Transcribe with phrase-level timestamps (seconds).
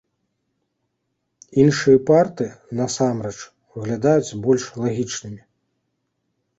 [1.65, 2.47] Іншыя парты
[2.79, 3.37] насамрэч
[3.73, 5.41] выглядаюць больш лагічнымі.